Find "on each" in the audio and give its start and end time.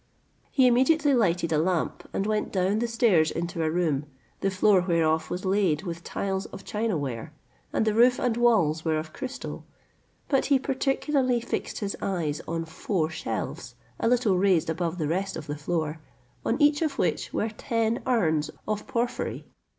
16.43-16.81